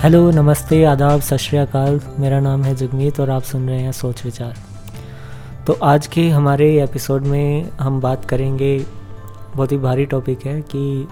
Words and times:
Hello, 0.00 0.30
नमस्ते, 0.30 0.82
आदाब, 0.84 1.20
सत 1.20 1.36
श्रीकाल 1.36 2.00
मेरा 2.20 2.38
नाम 2.40 2.62
है 2.64 2.74
जगमीत 2.74 3.18
और 3.20 3.30
आप 3.30 3.42
सुन 3.42 3.68
रहे 3.68 3.80
हैं 3.80 3.90
सोच 3.92 4.24
विचार। 4.24 4.54
तो 5.66 5.72
आज 5.82 6.06
के 6.06 6.28
हमारे 6.30 6.68
एपिसोड 6.82 7.22
में 7.22 7.68
हम 7.80 8.00
बात 8.00 8.24
करेंगे, 8.24 8.78
बहुत 9.56 9.72
ही 9.72 9.78
भारी 9.78 10.06
टॉपिक 10.06 10.46
है 10.46 10.60
कि 10.62 11.06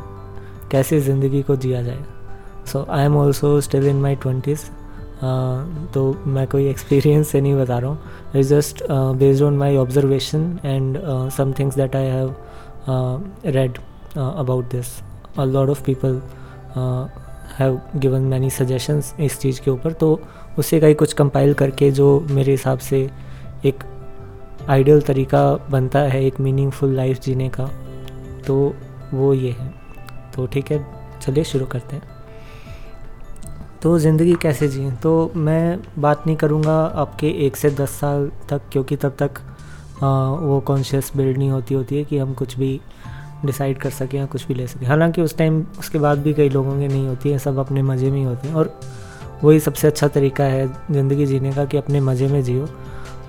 कैसे 0.70 1.00
ज़िंदगी 1.00 1.42
को 1.42 1.56
जिया 1.56 1.82
जाए। 1.82 2.04
So 2.72 2.86
I 2.90 3.04
am 3.04 3.16
also 3.16 3.60
still 3.60 3.88
in 3.88 4.00
my 4.02 4.16
twenties 4.16 4.64
तो 5.94 6.16
मैं 6.26 6.46
कोई 6.46 6.68
एक्सपीरियंस 6.70 7.28
से 7.28 7.40
नहीं 7.40 7.54
बता 7.56 7.78
रहा 7.78 7.90
हूँ। 7.90 7.98
It's 8.36 8.48
just 8.48 8.82
based 8.90 9.42
on 9.42 9.58
my 9.58 9.76
observation 9.76 10.50
and 10.64 10.98
some 11.36 11.52
things 11.58 11.76
that 11.76 11.96
I 11.96 12.06
have 12.06 12.34
read 13.46 13.78
about 14.16 14.70
this 14.72 14.98
a 15.38 15.44
lot 15.44 15.68
of 15.68 15.84
people 15.84 16.20
have 17.58 17.80
given 17.96 18.20
many 18.20 18.50
suggestions 18.50 19.14
इस 19.20 19.38
चीज़ 19.38 19.60
के 19.60 19.70
ऊपर 19.70 19.92
तो 19.92 20.20
उससे 20.58 20.80
कहीं 20.80 20.94
कुछ 20.94 21.12
कंपाइल 21.12 21.54
करके 21.54 21.90
जो 21.90 22.26
मेरे 22.30 22.50
हिसाब 22.50 22.78
से 22.78 23.10
एक 23.64 23.84
आइडियल 24.68 25.00
तरीका 25.00 25.42
बनता 25.70 25.98
है 25.98 26.24
एक 26.24 26.40
मीनिंगफुल 26.40 26.94
लाइफ 26.94 27.20
जीने 27.20 27.48
का 27.48 27.70
तो 28.46 28.74
वो 29.14 29.34
ये 29.34 29.50
है। 29.50 29.74
तो 30.36 30.46
ठीक 30.46 30.72
है 30.72 30.86
चलिए 31.22 31.44
शुरू 31.44 31.66
करते 31.66 31.96
हैं। 31.96 32.02
तो 33.82 33.98
ज़िंदगी 33.98 34.34
कैसे 34.34 34.68
जिए 34.68 34.90
तो 34.92 35.32
मैं 35.36 35.78
बात 35.98 36.26
नहीं 36.26 36.36
करूँगा 36.36 36.76
आपके 36.94 37.28
एक 37.46 37.56
से 37.56 37.70
दस 37.70 37.90
साल 37.90 38.30
तक 38.48 38.62
क्योंकि 38.72 38.96
तब 38.96 39.16
तक 39.22 39.30
आ, 40.02 40.30
वो 40.30 40.60
कॉन्शियस 40.60 41.12
बिल्ड 41.16 41.38
नहीं 41.38 41.50
होती 41.50 41.74
होती 41.74 41.96
है 41.96 42.04
कि 42.04 42.18
हम 42.18 42.34
कुछ 42.34 42.58
भी 42.58 42.80
डिसाइड 43.44 43.78
कर 43.78 43.90
सकें 43.90 44.18
या 44.18 44.26
कुछ 44.26 44.46
भी 44.46 44.54
ले 44.54 44.66
सकें। 44.66 44.86
हालाँकि 44.86 45.22
उस 45.22 45.36
टाइम 45.36 45.66
उसके 45.78 45.98
बाद 45.98 46.18
भी 46.18 46.34
कई 46.34 46.48
लोगों 46.48 46.78
के 46.80 46.88
नहीं 46.88 47.08
होती 47.08 47.30
है, 47.30 47.38
सब 47.38 47.58
अपने 47.58 47.82
मज़े 47.82 48.10
में 48.10 48.18
ही 48.18 48.24
होते 48.24 48.48
हैं। 48.48 48.54
और 48.54 48.80
वही 49.44 49.60
सबसे 49.60 49.86
अच्छा 49.86 50.08
तरीका 50.08 50.44
है 50.44 50.66
ज़िंदगी 50.90 51.26
जीने 51.26 51.52
का 51.52 51.64
कि 51.64 51.76
अपने 51.76 52.00
मज़े 52.00 52.28
में 52.28 52.42
जियो। 52.42 52.68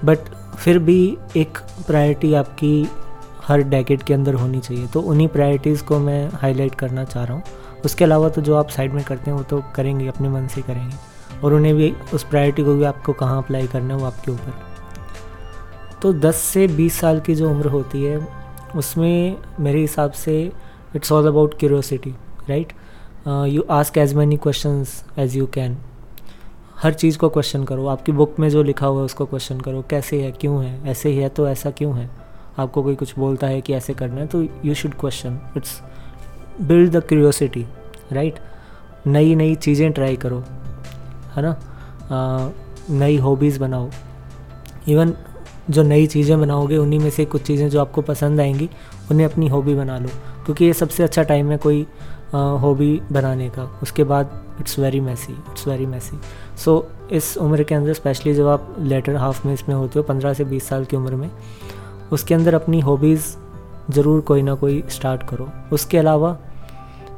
बट 0.06 0.20
फिर 0.58 0.80
भी 0.80 1.18
एक 1.38 1.58
प्रायोरिटी 1.88 2.34
आपकी 2.34 2.88
हर 3.48 3.62
डैकेट 3.62 4.04
के 4.04 4.14
अंदर 4.14 4.34
होनी 4.34 4.60
चाहिए। 4.60 4.88
तो 4.88 5.02
उन्हीं 5.02 5.28
प्रायोरिटीज़ 5.28 5.84
को 5.84 6.00
मैं 6.00 6.30
हाईलाइट 6.34 6.76
करना 6.76 7.04
चाह 7.04 7.24
रहा 7.24 7.34
हूँ। 7.34 7.44
उसके 7.86 8.04
अलावा 8.04 8.30
तो 8.30 8.42
जो 8.42 8.56
आप 8.56 8.70
साइड 8.70 8.94
में 8.94 9.04
करते 9.04 9.32
हैं, 9.32 9.38
वो 9.38 9.44
तो 9.44 9.64
करेंगे, 9.76 10.08
अपने 10.08 10.30
मन 10.30 10.48
से 10.48 10.62
करेंगे। 10.62 10.96
और 11.44 11.54
उन्हें 11.54 11.76
भी, 11.76 11.94
उस 12.14 12.24
प्रायोरिटी 12.24 12.64
को 12.64 12.74
भी 12.74 12.84
आपको 12.84 13.14
कहाँ 13.14 13.44
अप्लाई 13.44 13.68
करना 13.68 13.94
है, 13.94 14.00
वो 14.00 14.06
आपके 14.06 14.32
ऊपर। 14.32 14.54
तो 16.02 16.14
10 16.14 16.36
से 16.36 16.68
20 16.68 17.00
साल 17.00 17.20
की 17.20 17.36
जो 17.36 17.52
उम्र 17.52 17.68
होती 17.68 18.04
है 18.04 18.39
उसमें 18.76 19.38
मेरे 19.60 19.80
हिसाब 19.80 20.12
से 20.12 20.42
it's 20.96 21.12
all 21.12 21.28
about 21.28 21.58
curiosity 21.60 22.14
right 22.50 22.74
you 23.28 23.64
ask 23.72 23.98
as 23.98 24.14
many 24.14 24.38
question 24.38 24.86
as 25.20 25.36
you 25.36 25.48
can 25.48 25.78
हर 26.82 26.94
चीज़ 26.94 27.18
को 27.18 27.30
क्वेश्चन 27.30 27.64
करो। 27.64 27.88
आपकी 27.88 28.12
बुक 28.12 28.36
में 28.40 28.50
जो 28.50 28.64
लिखा 28.64 28.88
हुआ 28.88 29.00
है 29.00 29.06
उसको 29.06 29.26
क्वेश्चन 29.26 29.60
करो। 29.60 29.82
कैसे 29.90 30.22
है 30.22 30.32
क्यों 30.32 30.64
है? 30.64 30.90
ऐसे 30.92 31.10
ही 31.10 31.18
है 31.18 31.30
तो 31.30 31.48
ऐसा 31.48 31.72
क्यों 31.72 31.98
है? 31.98 32.10
आपको 32.60 32.84
कोई 32.84 32.96
कुछ 32.96 33.18
बोलता 33.20 33.48
है 33.48 33.62
कि 33.62 33.74
ऐसे 33.74 33.94
करना 33.94 34.22
है 34.22 34.28
तो 34.28 34.42
you 34.66 34.74
should 34.74 34.94
question 35.00 35.40
it's 35.58 35.82
build 36.62 36.92
the 36.92 37.04
curiosity 37.04 37.66
right 38.12 38.40
नई 39.08 39.36
नई 39.36 39.56
चीज़ें 39.56 39.92
ट्राई 39.92 40.16
करो 40.16 40.44
है 41.36 41.42
ना? 41.42 41.58
Uh, 42.06 42.92
नई 42.92 43.18
हॉबीज़ 43.18 43.60
बनाओ। 43.60 43.90
इवन 44.88 45.14
जो 45.70 45.84
नई 45.84 46.08
चीज़ें 46.08 46.40
बनाओगे, 46.40 46.78
उन्हीं 46.78 47.00
में 47.00 47.10
से 47.10 47.26
कुछ 47.26 47.42
चीज़ें 47.42 47.70
जो 47.70 47.82
आपको 47.82 48.02
पसंद 48.04 48.40
आएँगी, 48.42 48.70
उन्हें 49.12 49.26
अपनी 49.26 49.48
हॉबी 49.48 49.76
बना 49.76 49.98
लो। 50.00 50.10
क्योंकि 50.46 50.66
ये 50.66 50.74
सबसे 50.74 51.04
अच्छा 51.04 51.24
टाइम 51.24 51.52
है 51.52 51.58
कोई 51.58 51.86
हॉबी 52.34 53.00
बनाने 53.12 53.50
का। 53.50 53.64
उसके 53.84 54.04
बाद 54.04 54.32
it's 54.60 54.80
very 54.80 55.00
messy 55.00 55.34
it's 55.34 55.68
very 55.68 55.86
messy 55.86 56.18
so 56.58 56.88
इस 57.12 57.38
उम्र 57.38 57.64
के 57.64 57.76
अंदर 57.76 57.94
स्पेशली 57.94 58.34
जब 58.34 58.48
आप 58.48 58.76
लेटर 58.80 59.16
हाफ़ 59.16 59.46
में 59.48 59.54
इसमें 59.54 59.76
होते 59.76 60.00
हो, 60.00 60.04
पंद्रह 60.04 60.34
से 60.34 60.44
बीस 60.46 60.68
साल 60.70 60.86
की 60.86 60.98
उम्र 60.98 61.16
में, 61.16 61.30
उसके 62.12 62.34
अंदर 62.36 62.56
अपनी 62.56 62.80
हॉबीज़ 62.80 63.36
ज़रूर 63.92 64.22
कोई 64.22 64.42
ना 64.42 64.54
कोई 64.56 64.84
स्टार्ट 64.90 65.24
करो। 65.30 65.50
उसके 65.74 65.98
अलावा 65.98 66.38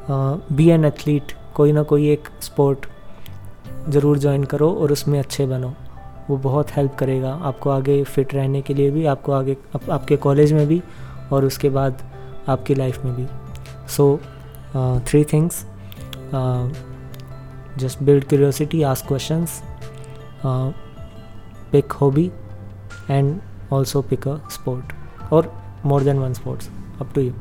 बी 0.10 0.68
एन 0.70 0.86
एथलीट 0.86 1.32
कोई 1.56 1.72
ना 1.72 1.84
कोई 1.84 2.10
एक 2.10 2.28
स्पोर्ट 2.42 2.86
ज़रूर 3.90 4.18
ज्वाइन 4.18 4.44
करो 4.44 4.72
और 4.74 4.92
उसमें 4.92 5.20
अच्छे 5.20 5.46
बनो। 5.46 5.74
वो 6.30 6.38
बहुत 6.38 6.72
हेल्प 6.78 6.96
करेगा 6.96 7.34
आपको 7.44 7.70
आगे 7.70 8.04
फिट 8.04 8.34
रहने 8.36 8.62
के 8.62 8.74
लिए 8.74 8.92
भी 8.92 9.06
आपको 9.06 9.32
आगे 9.32 9.56
आप, 9.76 9.90
आपके 9.90 10.18
कॉलेज 10.18 10.54
में 10.54 10.66
भी 10.68 10.82
और 11.32 11.46
उसके 11.46 11.70
बाद 11.70 12.02
आपकी 12.50 12.76
लाइफ 12.76 13.06
में 13.06 13.16
भी। 13.16 13.26
So 13.88 14.20
three 15.08 15.24
things 15.34 15.66
just 17.80 18.04
build 18.04 18.24
curiosity 18.28 18.82
ask 18.84 19.08
questions 19.08 19.62
pick 21.72 21.92
hobby 21.92 22.32
and 23.10 23.40
also 23.74 24.02
pick 24.02 24.28
a 24.28 24.36
sport 24.52 25.32
और 25.34 25.52
more 25.86 26.04
than 26.04 26.20
one 26.20 26.34
sports 26.34 26.70
up 27.02 27.14
to 27.16 27.22
you 27.22 27.34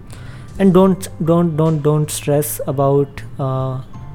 and 0.61 0.73
don't 0.75 1.09
don't 1.23 1.57
don't 1.57 1.83
don't 1.83 2.11
stress 2.11 2.59
about 2.69 3.21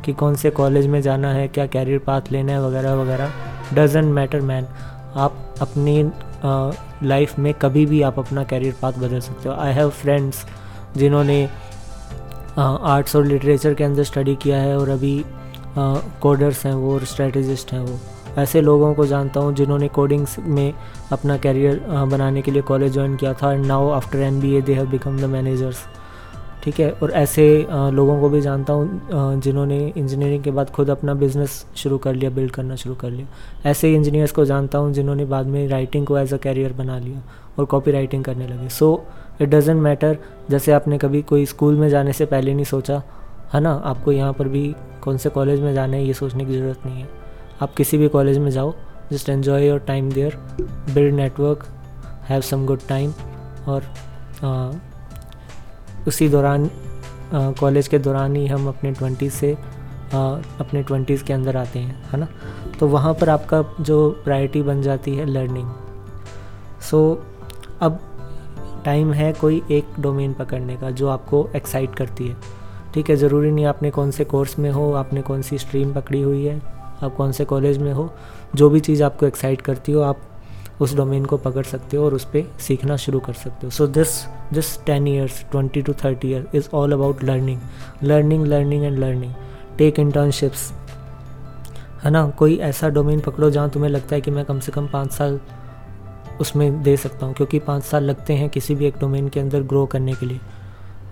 कि 0.06 0.14
कौन 0.14 0.36
से 0.36 0.50
कॉलेज 0.52 0.88
में 0.88 1.02
जाना 1.02 1.32
है 1.34 1.48
क्या 1.48 1.66
कैरियर 1.68 2.00
पाथ 2.00 2.32
लेना 2.32 2.52
है 2.52 2.62
वगैरह 2.64 2.94
वगैरह। 2.94 3.32
डजेंट 3.74 4.14
मैटर 4.14 4.42
मैन 4.42 4.68
आप 5.16 5.56
अपनी 5.62 6.02
लाइफ 7.08 7.38
में 7.40 7.54
कभी 7.54 7.86
भी 7.86 8.02
आप 8.02 8.20
अपना 8.20 8.44
कैरियर 8.44 8.76
पाथ 8.82 8.94
बदल 9.00 9.20
सकते 9.20 9.50
हो। 9.50 9.56
आई 9.56 9.74
हैव 9.74 9.90
फ्रेंड्स 9.92 10.46
जिन्होंने 10.98 11.44
आर्ट्स 12.58 13.16
और 13.16 13.26
लिटरेचर 13.26 13.74
के 13.74 13.84
अंदर 13.84 14.04
स्टडी 14.04 14.36
किया 14.36 14.58
है 14.62 14.78
और 14.78 14.90
अभी 14.90 15.24
कोडर्स 15.78 16.60
uh, 16.60 16.66
हैं 16.66 16.74
वो 16.74 16.94
और 16.94 17.06
स्ट्रेटजिस्ट 17.06 17.74
हैं 17.74 17.80
वो। 17.80 18.00
ऐसे 18.42 18.62
लोगों 18.62 18.94
को 18.94 19.06
जानता 19.06 19.40
हूँ 19.40 19.54
जिन्होंने 19.56 19.88
कोडिंग्स 19.88 20.38
में 20.40 20.74
अपना 21.12 21.38
कैरियर 21.38 21.80
बनाने 22.12 22.42
के 22.42 22.52
लिए 22.52 22.62
कॉलेज 22.62 22.94
ज्वाइन 22.94 23.16
किया 23.16 23.34
था 23.34 23.52
and 23.54 23.66
now 23.66 23.90
after 23.90 24.20
M 24.20 24.40
B 24.42 24.56
A 24.56 24.62
they 24.62 24.74
have 24.74 24.88
become 24.88 25.18
the 25.18 25.26
managers 25.26 25.78
ठीक 26.66 26.80
है? 26.80 26.90
और 26.94 27.12
ऐसे 27.14 27.46
लोगों 27.70 28.20
को 28.22 28.30
भी 28.30 28.40
जानता 28.42 28.74
हूँ 28.74 29.40
जिन्होंने 29.42 29.78
इंजीनियरिंग 29.88 30.44
के 30.44 30.52
बाद 30.52 30.70
खुद 30.70 30.90
अपना 30.90 31.14
बिज़नेस 31.14 31.66
शुरू 31.78 31.98
कर 31.98 32.14
लिया 32.14 32.30
बिल्ड 32.32 32.52
करना 32.52 32.76
शुरू 32.76 32.96
कर 32.96 33.10
लिया। 33.10 33.70
ऐसे 33.70 33.94
इंजीनियर्स 33.96 34.32
को 34.32 34.46
जानता 34.46 34.78
हूँ, 34.78 34.92
जिन्होंने 34.94 35.26
बाद 35.26 35.46
में 35.46 35.68
राइटिंग 35.68 36.06
को 36.08 36.18
एज 36.18 36.34
अ 36.34 36.38
कैरियर 36.38 36.74
बना 36.74 36.98
लिया 37.00 37.22
और 37.60 37.66
कॉपी 37.66 37.92
राइटिंग 37.92 38.24
करने 38.24 38.48
लगे। 38.48 38.70
सो 38.70 39.04
इट 39.42 39.50
डजेंट 39.50 39.82
मैटर 39.82 40.18
जैसे 40.50 40.72
आपने 40.72 40.98
कभी 40.98 41.22
कोई 41.24 41.46
स्कूल 41.46 41.76
में 41.76 41.88
जाने 41.90 42.14
से 42.14 42.26
पहले 42.26 42.54
नहीं 42.54 42.66
सोचा, 42.66 43.02
है 43.54 43.62
ना? 43.62 43.74
आपको 43.86 44.12
यहाँ 44.12 44.34
पर 44.34 44.48
भी 44.48 44.74
कौन 45.04 45.18
से 45.18 45.30
कॉलेज 45.30 45.62
में 45.62 45.74
जाना 45.74 45.96
है, 45.96 46.06
ये 46.06 46.14
सोचने 46.14 46.46
की 46.46 46.58
ज़रूरत 46.58 46.86
नहीं 46.86 47.02
है। 47.02 47.08
आप 47.62 47.74
किसी 47.76 47.98
भी 47.98 48.08
कॉलेज 48.08 48.38
में 48.38 48.50
जाओ 48.52 48.74
just 49.12 49.30
enjoy 49.30 49.68
your 49.68 49.80
time 49.88 50.12
there 50.12 50.38
build 50.94 51.16
network 51.16 51.66
have 52.30 52.42
some 52.42 52.66
good 52.66 52.80
time 52.90 53.14
और 53.68 53.84
उसी 56.08 56.30
दौरान 56.30 56.70
कॉलेज 57.34 57.88
के 57.88 58.00
दौरान 58.00 58.36
ही 58.36 58.46
हम 58.48 58.68
अपने 58.68 58.92
ट्वेंटीज़ 58.92 59.34
से 59.34 59.54
अपने 60.14 60.82
ट्वेंटीज़ 60.84 61.24
के 61.24 61.34
अंदर 61.34 61.58
आते 61.58 61.80
हैं 61.80 62.04
है 62.12 62.20
ना? 62.20 62.28
तो 62.80 62.88
वहाँ 62.88 63.14
पर 63.14 63.30
आपका 63.30 63.64
जो 63.82 64.10
प्रायोरिटी 64.24 64.62
बन 64.62 64.82
जाती 64.82 65.16
है 65.16 65.26
लर्निंग 65.26 65.70
सो 66.82 67.00
so, 67.14 67.82
अब 67.82 68.00
टाइम 68.86 69.14
है 69.14 69.32
कोई 69.34 69.62
एक 69.72 70.00
डोमेन 70.00 70.34
पकड़ने 70.34 70.76
का 70.78 70.92
जो 70.92 71.08
आपको 71.10 71.48
एक्साइट 71.56 71.96
करती 71.96 72.28
है। 72.28 72.36
ठीक 72.94 73.10
है 73.10 73.16
ज़रूरी 73.16 73.52
नहीं 73.52 73.66
आपने 73.66 73.92
कौन 73.92 74.12
से 74.12 74.26
कोर्स 74.26 74.58
में 74.60 74.70
हो 74.72 74.92
आपने 74.94 75.22
कौन 75.22 75.42
सी 75.42 75.58
स्ट्रीम 75.58 75.94
पकड़ी 75.94 76.22
हुई 76.22 76.46
है 76.46 76.58
आप 77.04 77.16
कौन 77.18 77.32
से 77.32 77.46
कॉलेज 77.46 77.78
में 77.78 77.92
हो 77.94 78.10
जो 78.56 78.70
भी 78.70 78.80
चीज़ 78.80 79.04
आपको 79.04 79.26
एक्साइट 79.26 79.62
करती 79.62 79.92
हो 79.92 80.02
आप 80.02 80.22
उस 80.82 80.96
डोमेन 80.96 81.26
को 81.26 81.38
पकड़ 81.38 81.64
सकते 81.64 81.98
हो 81.98 82.06
और 82.06 82.14
उस 82.14 82.26
पर 82.26 82.52
सीखना 82.60 82.96
शुरू 82.98 83.20
कर 83.20 83.34
सकते 83.34 83.68
हो। 83.68 83.72
So 83.72 83.88
this 83.88 84.24
this 84.54 84.86
ten 84.86 85.08
years 85.08 85.44
twenty 85.52 85.82
to 85.82 85.94
thirty 85.94 86.32
year 86.32 86.48
is 86.56 86.70
all 86.74 86.92
about 86.92 87.24
learning 87.24 87.60
learning 88.04 88.46
learning 88.46 88.84
and 88.84 89.00
learning 89.00 89.34
take 89.78 90.00
internships 90.00 90.72
है 92.04 92.12
ना? 92.12 92.28
कोई 92.30 92.58
ऐसा 92.58 92.90
डोमेन 92.90 93.20
पकड़ो 93.20 93.50
जहाँ 93.52 93.70
तुम्हें 93.70 93.90
लगता 93.92 94.16
है 94.16 94.22
कि 94.22 94.32
मैं 94.32 94.46
कम 94.46 94.60
से 94.60 94.72
कम 94.72 94.88
पाँच 94.88 95.12
साल 95.12 95.40
उसमें 96.42 96.84
दे 96.84 96.98
सकता 96.98 97.26
हूँ, 97.26 97.34
क्योंकि 97.34 97.60
पाँच 97.60 97.84
साल 97.84 98.04
लगते 98.04 98.34
हैं 98.34 98.50
किसी 98.50 98.76
भी 98.76 98.86
एक 98.86 98.98
डोमेन 99.00 99.30
के 99.30 99.40
अंदर 99.40 99.62
ग्रो 99.62 99.86
करने 99.86 100.14
के 100.14 100.26
लिए। 100.26 100.40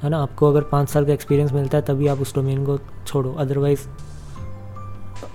है 0.04 0.10
ना? 0.10 0.18
आपको 0.18 0.48
अगर 0.48 0.62
पाँच 0.62 0.90
साल 0.90 1.06
का 1.06 1.14
एक्सपीरियंस 1.14 1.52
मिलता 1.52 1.78
है, 1.78 1.84
तभी 1.84 2.08
आप 2.08 2.20
उस 2.20 2.36
डोमेन 2.36 2.66
को 2.66 2.78
छोड़ो। 3.08 3.34
अदरवाइज़ 3.34 3.88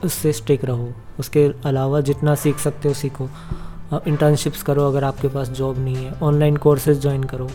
उससे 0.04 0.32
स्टिक 0.32 0.64
रहो। 0.64 0.92
उसके 1.18 1.50
अलावा 1.64 2.00
जितना 2.00 2.34
सीख 2.34 2.58
सकते 2.58 2.88
हो, 2.88 2.94
सीखो। 2.94 3.28
इंटर्नशिप्स 3.92 4.62
करो 4.62 4.86
अगर 4.86 5.04
आपके 5.04 5.28
पास 5.28 5.48
जॉब 5.48 5.78
नहीं 5.78 5.96
है। 5.96 6.12
ऑनलाइन 6.22 6.56
कोर्सेज 6.56 7.00
ज्वाइन 7.02 7.24
करो। 7.24 7.48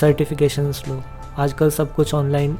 सर्टिफिकेशंस 0.00 0.82
लो। 0.88 1.02
आजकल 1.38 1.70
सब 1.70 1.94
कुछ 1.94 2.14
ऑनलाइन 2.14 2.56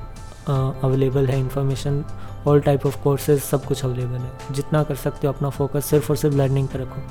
अवेलेबल 0.49 1.27
है। 1.27 1.39
Information 1.41 2.05
all 2.47 2.61
type 2.61 2.87
of 2.87 3.03
courses 3.03 3.41
सब 3.41 3.65
कुछ 3.65 3.85
अवेलेबल 3.85 4.19
है। 4.19 4.33
जितना 4.51 4.83
कर 4.83 4.95
सकते 4.95 5.27
हो 5.27 5.33
अपना 5.33 5.49
फोकस 5.51 5.85
सिर्फ़ 5.85 6.11
और 6.11 6.17
सिर्फ़ 6.17 6.37
लर्निंग 6.37 6.69
पे 6.69 6.79
रखो। 6.79 7.03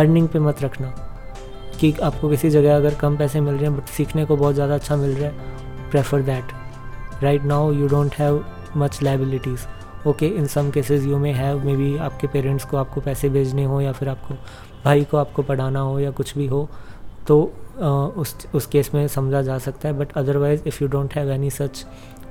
अर्निंग 0.00 0.28
पे 0.28 0.38
मत 0.38 0.62
रखना। 0.62 0.94
कि 1.80 1.92
आपको 2.02 2.28
किसी 2.28 2.50
जगह 2.50 2.76
अगर 2.76 2.94
कम 2.94 3.16
पैसे 3.16 3.40
मिल 3.40 3.54
रहे 3.54 3.64
हैं 3.64 3.76
बट 3.76 3.86
सीखने 3.86 4.24
को 4.24 4.36
बहुत 4.36 4.54
ज़्यादा 4.54 4.74
अच्छा 4.74 4.96
मिल 4.96 5.10
रहा 5.10 5.30
है 5.30 5.90
prefer 5.90 6.22
that 6.22 7.22
right 7.22 7.42
now 7.42 7.72
you 7.72 7.88
don't 7.88 8.14
have 8.14 8.44
much 8.76 9.02
liabilities 9.02 9.60
okay 10.06 10.26
in 10.26 10.46
some 10.46 10.70
cases 10.70 11.04
you 11.04 11.18
may 11.18 11.32
have 11.32 11.64
maybe 11.76 11.96
आपके 11.96 12.26
पेरेंट्स 12.26 12.64
को 12.64 12.76
आपको 12.76 13.00
पैसे 13.00 13.28
भेजने 13.28 13.64
हो 13.64 13.80
या 13.80 13.92
फिर 13.92 14.08
आपको 14.08 14.34
भाई 14.84 15.04
को 15.04 15.16
आपको 15.16 15.42
पढ़ाना 15.42 15.80
हो 15.80 15.98
या 15.98 16.10
कुछ 16.10 16.36
भी 16.38 16.46
हो 16.46 16.68
तो 17.28 17.52
आ, 17.82 17.88
उस 17.88 18.36
उस 18.54 18.66
केस 18.66 18.90
में 18.94 19.06
समझा 19.08 19.42
जा 19.42 19.58
सकता 19.58 19.88
है 19.88 19.98
but 19.98 20.12
otherwise 20.12 20.62
if 20.68 20.78
you 20.82 20.88
don't 20.88 21.14
have 21.14 21.30
any 21.30 21.50
such 21.50 21.84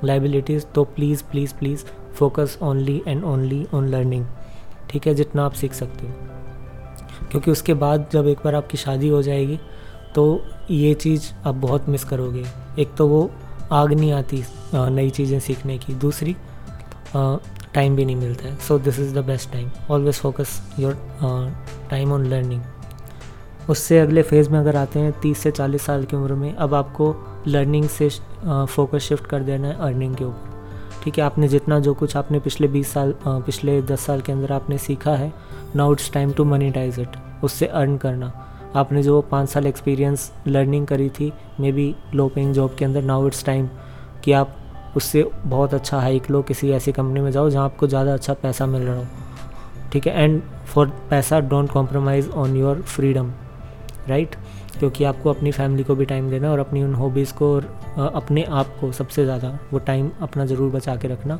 liabilities 0.04 0.64
तो 0.64 0.84
please 0.84 1.24
please 1.24 1.54
please 1.54 1.84
focus 2.14 2.58
only 2.62 3.02
and 3.08 3.24
only 3.24 3.66
on 3.74 3.88
learning 3.88 4.26
ठीक 4.90 5.06
है 5.06 5.14
जितना 5.14 5.44
आप 5.44 5.52
सीख 5.52 5.72
सकते 5.72 6.06
हो। 6.06 6.12
क्योंकि 7.30 7.50
उसके 7.50 7.74
बाद 7.74 8.08
जब 8.12 8.26
एक 8.26 8.38
बार 8.44 8.54
आपकी 8.54 8.78
शादी 8.78 9.08
हो 9.08 9.22
जाएगी 9.22 9.58
तो 10.14 10.42
ये 10.70 10.94
चीज़ 10.94 11.30
आप 11.46 11.54
बहुत 11.54 11.88
मिस 11.88 12.04
करोगे। 12.04 12.44
एक 12.78 12.94
तो 12.94 13.06
वो 13.08 13.30
आग 13.72 13.92
नहीं 13.92 14.12
आती 14.12 14.42
नई 14.74 15.10
चीज़ें 15.10 15.38
सीखने 15.40 15.78
की 15.78 15.94
दूसरी 15.94 16.36
टाइम 17.74 17.96
भी 17.96 18.04
नहीं 18.04 18.16
मिलता 18.16 18.48
है। 18.48 18.56
So 18.58 18.78
this 18.78 18.98
is 19.00 19.14
the 19.14 19.24
best 19.24 19.52
time 19.52 19.70
always 19.90 20.14
focus 20.14 20.60
your 20.78 20.96
time 21.90 22.12
on 22.12 22.26
learning 22.26 22.62
उससे 23.70 23.98
अगले 23.98 24.22
फ़ेज़ 24.22 24.50
में 24.50 24.58
अगर 24.58 24.76
आते 24.76 25.00
हैं, 25.00 25.12
तीस 25.20 25.38
से 25.38 25.50
चालीस 25.50 25.82
साल 25.82 26.04
की 26.04 26.16
उम्र 26.16 26.34
में, 26.34 26.54
अब 26.54 26.74
आपको 26.74 27.14
लर्निंग 27.48 27.88
से 27.88 28.08
फोकस 28.46 29.02
शिफ्ट 29.02 29.26
कर 29.26 29.42
देना 29.42 29.68
है 29.68 29.76
अर्निंग 29.76 30.14
के 30.16 30.24
ऊपर। 30.24 30.52
ठीक 31.04 31.18
है, 31.18 31.24
आपने 31.24 31.48
जितना 31.48 31.78
जो 31.80 31.94
कुछ 31.94 32.16
आपने 32.16 32.40
पिछले 32.40 32.68
बीस 32.68 32.92
साल 32.92 33.14
पिछले 33.26 33.80
दस 33.82 34.00
साल 34.00 34.20
के 34.20 34.32
अंदर 34.32 34.52
आपने 34.52 34.78
सीखा 34.78 35.14
है 35.16 35.32
now 35.76 35.92
it's 35.92 36.12
time 36.12 36.32
to 36.32 36.44
monetize 36.44 36.98
it 37.00 37.16
उससे 37.44 37.66
अर्न 37.66 37.96
करना। 37.98 38.32
आपने 38.76 39.02
जो 39.02 39.20
पाँच 39.30 39.48
साल 39.48 39.66
एक्सपीरियंस 39.66 40.30
लर्निंग 40.46 40.86
करी 40.86 41.08
थी 41.10 41.32
may 41.60 41.72
be 41.72 41.94
low 42.14 42.28
paying 42.28 42.52
job 42.54 42.74
के 42.78 42.84
अंदर 42.84 43.02
नाउ 43.02 43.26
इट्स 43.26 43.44
टाइम 43.44 43.68
कि 44.24 44.32
आप 44.32 44.56
उससे 44.96 45.22
बहुत 45.44 45.74
अच्छा 45.74 46.00
हाइक 46.00 46.30
लो, 46.30 46.42
किसी 46.42 46.70
ऐसी 46.70 46.92
कंपनी 46.92 47.20
में 47.20 47.30
जाओ 47.30 47.50
जहाँ 47.50 47.64
आपको 47.64 47.86
ज़्यादा 47.86 48.14
अच्छा 48.14 48.34
पैसा 48.34 48.66
मिल 48.66 48.82
रहा 48.82 48.96
हो। 48.96 49.06
ठीक 49.92 50.06
है? 50.06 50.22
एंड 50.24 50.40
फॉर 50.66 50.86
पैसा 51.10 51.40
don't 51.40 51.70
compromise 51.70 52.30
on 52.30 52.56
your 52.56 52.82
freedom 52.82 53.32
right 54.08 54.36
क्योंकि 54.74 55.04
आपको 55.04 55.30
अपनी 55.30 55.50
फैमिली 55.52 55.84
को 55.84 55.94
भी 55.94 56.04
टाइम 56.04 56.30
देना 56.30 56.50
और 56.50 56.58
अपनी 56.58 56.82
उन 56.82 56.94
हॉबीज़ 56.94 57.32
को 57.34 57.52
और 57.54 57.64
अपने 58.14 58.42
आप 58.52 58.76
को 58.80 58.90
सबसे 58.92 59.24
ज़्यादा 59.24 59.58
वो 59.72 59.78
टाइम 59.80 60.10
अपना 60.22 60.46
ज़रूर 60.46 60.70
बचा 60.72 60.94
के 60.96 61.08
रखना। 61.08 61.38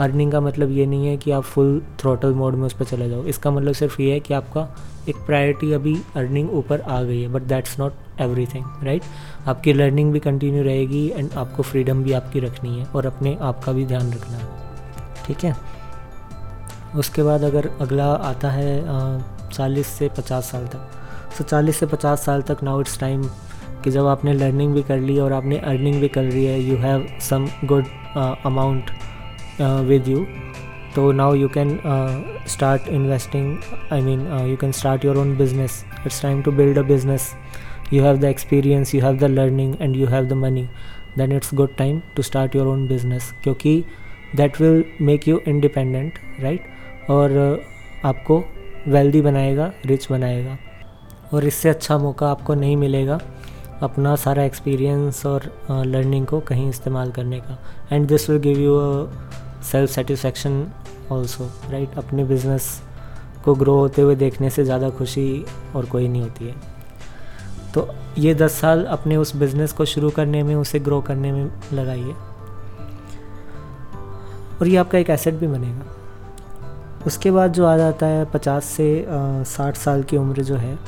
अर्निंग 0.00 0.32
का 0.32 0.40
मतलब 0.40 0.70
ये 0.70 0.86
नहीं 0.86 1.06
है 1.06 1.16
कि 1.16 1.30
आप 1.30 1.42
फुल 1.44 1.80
थ्रोटल 2.00 2.32
मोड 2.34 2.54
में 2.54 2.66
उस 2.66 2.72
पर 2.72 2.84
चले 2.84 3.08
जाओ। 3.10 3.24
इसका 3.24 3.50
मतलब 3.50 3.72
सिर्फ़ 3.74 4.00
ये 4.02 4.12
है 4.12 4.20
कि 4.20 4.34
आपका 4.34 4.68
एक 5.08 5.16
प्रायोरिटी 5.26 5.72
अभी 5.72 5.96
अर्निंग 6.16 6.50
ऊपर 6.52 6.80
आ 6.80 7.02
गई 7.02 7.20
है 7.22 7.28
but 7.28 7.42
that's 7.44 7.78
not 7.80 8.20
everything 8.46 8.64
right 8.84 9.02
आपकी 9.48 9.72
लर्निंग 9.72 10.12
भी 10.12 10.20
कंटिन्यू 10.20 10.62
रहेगी 10.64 11.06
एंड 11.08 11.32
आपको 11.34 11.62
फ्रीडम 11.62 12.02
भी 12.02 12.12
आपकी 12.12 12.40
रखनी 12.40 12.78
है 12.78 12.86
और 12.86 13.06
अपने 13.06 13.36
आप 13.42 13.62
का 13.64 13.72
भी 13.72 13.84
ध्यान 13.86 14.12
रखना 14.12 14.36
है, 14.36 14.48
ठीक 15.26 15.44
है? 15.44 15.54
उसके 16.96 17.22
बाद 17.22 17.44
अगर 17.44 17.70
अगला 17.80 18.12
आता 18.24 18.50
है 18.50 18.82
चालीस 19.48 19.86
से 19.88 20.08
पचास 20.08 20.50
साल 20.50 20.66
तक। 20.66 20.90
सो 21.38 21.44
चालीस 21.44 21.76
से 21.80 21.86
पचास 21.86 22.24
साल 22.24 22.42
तक 22.48 22.62
नाउ 22.62 22.80
इट्स 22.80 22.98
टाइम 23.00 23.22
कि 23.84 23.90
जब 23.90 24.06
आपने 24.06 24.32
लर्निंग 24.32 24.74
भी 24.74 24.82
कर 24.82 24.98
ली 24.98 25.18
और 25.18 25.32
आपने 25.32 25.58
अर्निंग 25.58 26.00
भी 26.00 26.08
कर 26.08 26.22
ली 26.22 26.44
है 26.44 26.60
you 26.60 26.76
have 26.76 27.06
some 27.28 27.48
good 27.64 27.84
amount 28.46 28.90
with 29.88 30.08
you 30.08 30.26
तो 30.94 31.10
now 31.12 31.34
you 31.34 31.48
can 31.56 31.78
start 32.48 32.88
investing 32.88 33.56
I 33.92 34.00
mean 34.00 34.26
you 34.50 34.56
can 34.56 34.72
start 34.72 35.04
your 35.04 35.16
own 35.16 35.36
business 35.36 35.84
it's 36.06 36.22
time 36.22 36.42
to 36.42 36.52
build 36.52 36.78
a 36.78 36.82
business 36.82 37.32
you 37.92 38.02
have 38.02 38.20
the 38.20 38.28
experience 38.34 38.92
you 38.94 39.00
have 39.02 39.18
the 39.22 39.28
learning 39.28 39.76
and 39.80 39.96
you 39.96 40.06
have 40.06 40.28
the 40.28 40.36
money. 40.42 40.68
Then 41.16 41.32
it's 41.32 41.50
good 41.52 41.76
time 41.78 42.02
to 42.16 42.22
start 42.28 42.54
your 42.58 42.66
own 42.68 42.86
business 42.92 43.30
क्योंकि 43.42 43.84
that 44.36 44.58
will 44.60 44.82
make 45.08 45.26
you 45.30 45.40
independent 45.52 46.20
right? 46.44 46.60
और 47.10 47.30
uh, 47.30 48.06
आपको 48.06 48.38
wealthy 48.88 49.20
बनाएगा 49.22 49.72
rich 49.86 50.06
बनाएगा। 50.10 50.56
और 51.32 51.44
इससे 51.44 51.68
अच्छा 51.68 51.98
मौका 51.98 52.30
आपको 52.30 52.54
नहीं 52.54 52.76
मिलेगा 52.76 53.18
अपना 53.82 54.14
सारा 54.16 54.42
एक्सपीरियंस 54.42 55.24
और 55.26 55.50
लर्निंग 55.70 56.26
को 56.26 56.40
कहीं 56.40 56.68
इस्तेमाल 56.68 57.10
करने 57.12 57.40
का। 57.40 57.58
And 57.92 58.06
this 58.08 58.28
will 58.30 58.38
give 58.40 58.58
you 58.58 58.78
self 59.70 59.90
satisfaction 59.90 60.66
also 61.12 61.50
right 61.70 61.98
अपने 61.98 62.24
बिज़नेस 62.24 62.68
को 63.44 63.54
ग्रो 63.54 63.74
होते 63.78 64.02
हुए 64.02 64.14
देखने 64.16 64.50
से 64.50 64.64
ज़्यादा 64.64 64.90
खुशी 64.90 65.44
और 65.76 65.86
कोई 65.86 66.08
नहीं 66.08 66.22
होती 66.22 66.44
है। 66.44 66.54
तो 67.74 67.88
ये 68.18 68.34
दस 68.34 68.52
साल 68.52 68.84
अपने 68.86 69.16
उस 69.16 69.34
बिज़नेस 69.36 69.72
को 69.72 69.84
शुरू 69.84 70.10
करने 70.10 70.42
में, 70.42 70.54
उसे 70.54 70.78
ग्रो 70.80 71.00
करने 71.00 71.32
में 71.32 71.50
लगाइए। 71.72 72.14
और 74.60 74.68
ये 74.68 74.76
आपका 74.76 74.98
एक 74.98 75.10
एसेट 75.10 75.34
भी 75.34 75.46
बनेगा। 75.46 75.92
उसके 77.06 77.30
बाद 77.30 77.52
जो 77.52 77.64
आ 77.66 77.76
जाता 77.76 78.06
है 78.06 78.24
पचास 78.24 78.64
से 78.66 79.06
साठ 79.46 79.76
साल 79.76 80.02
की 80.02 80.16
उम्र 80.16 80.42
जो 80.42 80.56
है 80.56 80.78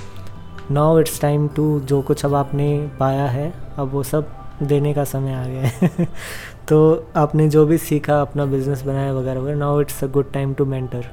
नाउ 0.71 0.99
इट्स 1.01 1.21
टाइम 1.21 1.47
टू 1.49 1.69
जो 1.81 2.01
कुछ 2.03 2.25
अब 2.25 2.35
आपने 2.35 2.67
पाया 3.01 3.27
है, 3.27 3.53
अब 3.79 3.91
वो 3.91 4.03
सब 4.03 4.29
देने 4.63 4.93
का 4.95 5.05
समय 5.05 5.35
आ 5.35 5.45
गया 5.47 5.63
है। 5.63 6.07
तो 6.69 7.07
आपने 7.17 7.49
जो 7.49 7.65
भी 7.67 7.79
सीखा, 7.79 8.21
अपना 8.21 8.45
बिज़नेस 8.47 8.83
बनाया 8.83 9.13
वगैरह 9.13 9.41
वगैरह 9.41 9.57
now 9.57 9.81
it's 9.81 10.03
a 10.05 10.07
good 10.07 10.33
time 10.33 10.55
to 10.55 10.65
mentor 10.65 11.05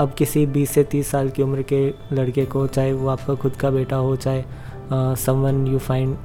अब 0.00 0.12
किसी 0.18 0.46
20 0.46 0.70
से 0.70 0.84
30 0.84 1.06
साल 1.06 1.28
की 1.30 1.42
उम्र 1.42 1.62
के 1.62 1.86
लड़के 2.12 2.44
को, 2.46 2.66
चाहे 2.66 2.92
वो 2.92 3.08
आपका 3.08 3.34
खुद 3.34 3.56
का 3.56 3.70
बेटा 3.70 3.96
हो, 3.96 4.16
चाहे 4.16 4.44
someone 4.92 5.66
you 5.66 5.78
find 5.78 6.16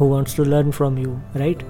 who 0.00 0.08
wants 0.08 0.36
to 0.36 0.44
learn 0.44 0.70
from 0.70 0.98
you 0.98 1.16
right 1.36 1.62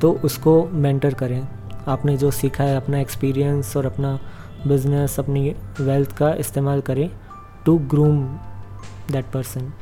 तो 0.00 0.12
उसको 0.24 0.62
मेंटर 0.72 1.14
करें। 1.14 1.46
आपने 1.88 2.16
जो 2.16 2.30
सीखा 2.30 2.64
है, 2.64 2.76
अपना 2.76 3.00
एक्सपीरियंस 3.00 3.76
और 3.76 3.86
अपना 3.86 4.18
बिज़नेस 4.66 5.18
अपनी 5.20 5.54
वेल्थ 5.80 6.16
का 6.16 6.32
इस्तेमाल 6.40 6.80
करें। 6.80 7.08
टू 7.66 7.78
ग्रूम 7.90 8.24
दैट 9.10 9.24
पर्सन 9.32 9.72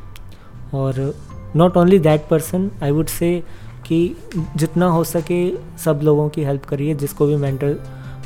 और 0.75 1.15
not 1.57 1.77
only 1.77 1.99
that 1.99 2.27
person 2.29 2.71
I 2.83 2.91
would 2.91 3.07
say 3.09 3.43
कि 3.87 4.17
जितना 4.57 4.87
हो 4.87 5.03
सके 5.05 5.41
सब 5.79 6.01
लोगों 6.03 6.29
की 6.29 6.45
हेल्प 6.45 6.65
करिए, 6.65 6.95
जिसको 6.95 7.27
भी 7.27 7.37
मेंटर 7.37 7.77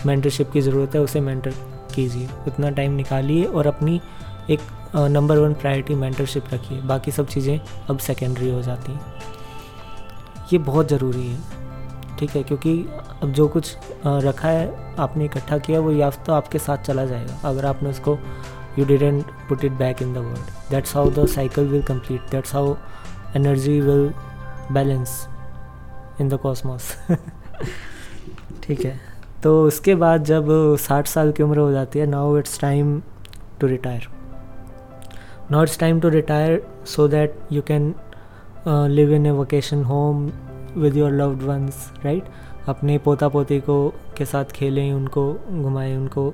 मेंटरशिप 0.07 0.51
की 0.51 0.61
ज़रूरत 0.61 0.95
है, 0.95 1.01
उसे 1.01 1.21
मेंटर 1.21 1.55
कीजिए। 1.95 2.29
उतना 2.49 2.71
टाइम 2.71 2.93
निकालिए 2.93 3.45
और 3.45 3.67
अपनी 3.67 4.01
एक 4.51 4.61
नंबर 4.97 5.39
वन 5.39 5.55
प्रायोरिटी 5.55 5.95
मेंटरशिप 5.95 6.45
रखिए। 6.53 6.81
बाकी 6.83 7.11
सब 7.13 7.27
चीज़ें 7.27 7.59
अब 7.91 7.99
सेकेंडरी 7.99 8.51
हो 8.51 8.63
जाती 8.63 8.93
हैं। 8.93 9.15
ये 10.53 10.59
बहुत 10.61 10.89
ज़रूरी 10.89 11.27
है। 11.27 11.39
ठीक 12.19 12.31
है, 12.31 12.43
क्योंकि 12.43 12.75
अब 13.23 13.33
जो 13.33 13.47
कुछ 13.49 13.77
रखा 14.07 14.49
है, 14.49 14.95
आपने 14.99 15.25
इकट्ठा 15.25 15.59
किया, 15.59 15.81
वो 15.81 15.93
याफ्ता 15.93 16.25
तो 16.25 16.33
आपके 16.33 16.59
साथ 16.59 16.79
चला 16.79 17.05
जाएगा। 17.05 17.39
अगर 17.45 17.67
आपने 17.67 17.91
उसको 17.91 18.19
you 18.79 18.85
didn't 18.87 19.25
put 19.49 19.65
it 19.65 19.73
back 19.79 20.03
in 20.03 20.13
the 20.15 20.19
world 20.19 20.71
that's 20.71 20.95
how 20.97 21.11
the 21.11 21.27
cycle 21.35 21.67
will 21.69 21.83
complete 21.83 22.31
that's 22.31 22.55
how 22.55 22.75
energy 23.37 23.81
will 23.81 24.09
balance 24.73 25.27
in 26.21 26.29
the 26.29 26.39
cosmos 26.43 26.93
ठीक 28.63 28.85
है। 28.85 28.99
तो 29.43 29.63
उसके 29.67 29.95
बाद 29.95 30.25
जब 30.25 30.47
साठ 30.81 31.07
साल 31.07 31.33
की 31.33 31.43
उम्र 31.43 31.59
हो 31.59 31.71
जाती 31.73 31.99
है 31.99 32.07
now 32.07 32.37
it's 32.39 32.61
time 32.61 33.01
to 33.61 33.67
retire 33.67 34.09
now 35.51 35.63
it's 35.63 35.79
time 35.79 36.01
to 36.01 36.09
retire 36.09 36.63
so 36.87 37.09
that 37.09 37.39
you 37.53 37.63
can 37.71 37.95
live 38.69 39.13
in 39.15 39.27
a 39.27 39.31
vacation 39.31 39.83
home 39.85 40.31
with 40.77 40.97
your 40.97 41.13
loved 41.13 41.43
ones 41.43 41.91
right 42.05 42.25
अपने 42.69 42.97
पोता 42.99 43.29
पोती 43.29 43.59
को 43.61 43.77
के 44.17 44.25
साथ 44.25 44.45
खेलें, 44.55 44.93
उनको 44.93 45.33
घुमाएँ, 45.63 45.97
उनको, 45.97 46.25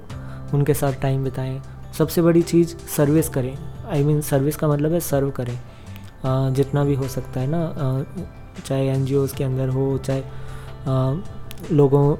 उनके 0.55 0.75
साथ 0.75 0.93
टाइम 1.03 1.25
बिताएँ। 1.25 1.61
सबसे 1.99 2.23
बड़ी 2.23 2.43
चीज़ 2.43 2.77
सर्विस 2.97 3.29
करें। 3.29 3.57
आई 3.89 4.05
मीन 4.05 4.21
सर्विस 4.21 4.57
का 4.57 4.69
मतलब 4.69 4.93
है 4.93 5.01
सर्व 5.01 5.31
करें। 5.31 5.55
uh, 5.55 6.55
जितना 6.55 6.85
भी 6.85 6.95
हो 6.95 7.09
सकता 7.09 7.41
है 7.41 7.47
ना 7.47 7.63
uh, 7.75 8.65
चाहे 8.65 8.89
एन 8.89 9.07
के 9.37 9.45
अंदर 9.45 9.69
हो 9.69 9.99
चाहे 9.99 10.23
uh, 10.23 11.73
लोगों 11.73 12.17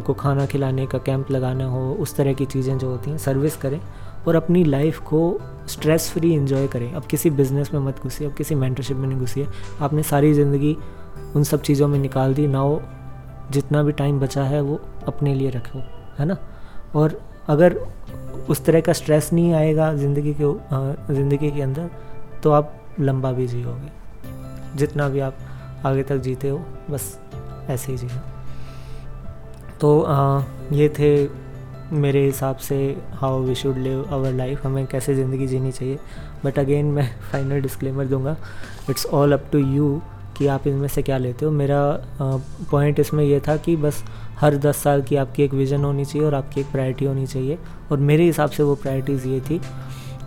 को 0.00 0.14
खाना 0.14 0.46
खिलाने 0.46 0.86
का 0.86 0.98
कैंप 0.98 1.30
लगाना 1.30 1.66
हो 1.66 1.80
उस 1.94 2.16
तरह 2.16 2.32
की 2.32 2.44
चीज़ें 2.46 2.76
जो 2.78 2.90
होती 2.90 3.10
हैं 3.10 3.18
सर्विस 3.18 3.56
करें 3.56 3.80
और 4.28 4.36
अपनी 4.36 4.64
लाइफ 4.64 4.98
को 5.00 5.20
स्ट्रेस 5.68 6.10
फ्री 6.10 6.32
इन्जॉय 6.34 6.66
करें। 6.66 6.92
अब 6.92 7.06
किसी 7.06 7.30
बिज़नेस 7.30 7.72
में 7.74 7.80
मत 7.80 8.02
घुसिए 8.02 8.28
अब 8.28 8.34
किसी 8.34 8.54
मेंटरशिप 8.54 8.96
में 8.96 9.08
नहीं 9.08 9.18
घुसिए। 9.18 9.46
आपने 9.80 10.02
सारी 10.02 10.32
ज़िंदगी 10.34 10.76
उन 11.36 11.44
सब 11.44 11.62
चीज़ों 11.62 11.88
में 11.88 11.98
निकाल 11.98 12.34
दी 12.34 12.46
नाउ 12.46 12.78
जितना 13.50 13.82
भी 13.82 13.92
टाइम 13.92 14.20
बचा 14.20 14.42
है 14.44 14.60
वो 14.60 14.80
अपने 15.08 15.34
लिए 15.34 15.50
रखो 15.50 15.78
है 16.18 16.26
ना? 16.26 16.36
और 16.94 17.20
अगर 17.48 17.78
उस 18.48 18.64
तरह 18.64 18.80
का 18.80 18.92
स्ट्रेस 18.92 19.32
नहीं 19.32 19.52
आएगा 19.54 19.92
ज़िंदगी 19.94 20.34
के 20.40 21.14
ज़िंदगी 21.14 21.50
के 21.50 21.62
अंदर 21.62 21.90
तो 22.42 22.50
आप 22.52 22.72
लंबा 23.00 23.32
भी 23.32 23.46
जियोगे। 23.46 24.76
जितना 24.78 25.08
भी 25.08 25.20
आप 25.20 25.36
आगे 25.86 26.02
तक 26.02 26.16
जीते 26.18 26.48
हो 26.48 26.58
बस 26.90 27.18
ऐसे 27.70 27.92
ही 27.92 27.98
जियो। 27.98 28.20
तो 29.80 30.00
आ, 30.00 30.42
ये 30.72 30.88
थे 30.98 31.28
मेरे 31.92 32.24
हिसाब 32.24 32.56
से 32.56 32.76
how 33.14 33.40
we 33.42 33.54
should 33.54 33.78
live 33.78 34.04
our 34.14 34.32
life 34.32 34.64
हमें 34.66 34.86
कैसे 34.86 35.14
ज़िंदगी 35.14 35.46
जीनी 35.46 35.72
चाहिए। 35.72 35.98
बट 36.44 36.58
अगेन 36.58 36.86
मैं 36.86 37.08
फाइनल 37.32 37.60
डिस्क्लेमर 37.60 38.06
दूँगा। 38.06 38.36
It's 38.90 39.06
all 39.06 39.32
up 39.32 39.44
to 39.52 39.58
you 39.58 40.00
कि 40.36 40.46
आप 40.46 40.66
इनमें 40.66 40.88
से 40.88 41.02
क्या 41.02 41.18
लेते 41.18 41.44
हो। 41.44 41.50
मेरा 41.50 41.80
पॉइंट 42.70 43.00
इसमें 43.00 43.24
यह 43.24 43.40
था 43.48 43.56
कि 43.56 43.76
बस 43.76 44.04
हर 44.40 44.56
दस 44.56 44.76
साल 44.76 45.02
की 45.02 45.16
आपकी 45.16 45.42
एक 45.42 45.54
विज़न 45.54 45.84
होनी 45.84 46.04
चाहिए 46.04 46.26
और 46.26 46.34
आपकी 46.34 46.60
एक 46.60 46.70
प्रायोरिटी 46.72 47.04
होनी 47.04 47.26
चाहिए। 47.26 47.58
और 47.92 47.98
मेरे 47.98 48.24
हिसाब 48.24 48.50
से 48.50 48.62
वो 48.62 48.74
प्रायोरिटीज़ 48.74 49.28
ये 49.28 49.40
थी। 49.40 49.60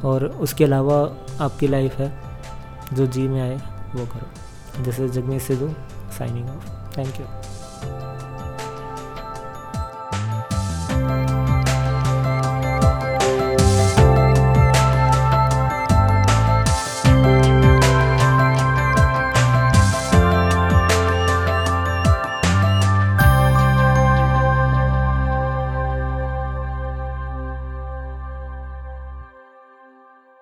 और 0.06 0.26
उसके 0.26 0.64
अलावा 0.64 1.18
आपकी 1.42 1.68
लाइफ 1.68 1.96
है। 1.96 2.12
जो 2.94 3.06
जी 3.06 3.28
में 3.28 3.42
आए, 3.42 3.56
वो 3.96 4.06
करो। 4.06 4.84
जैसे 4.84 5.08
Jagmeet 5.10 5.42
Sidhu 5.42 5.70
signing 6.18 6.50
off 6.50 6.98
thank 6.98 7.20
you 7.20 7.26